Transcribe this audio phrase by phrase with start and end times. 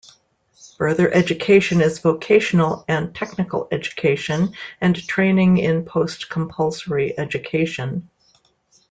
[0.79, 8.09] Further education is vocational and technical education and training in post-compulsory education.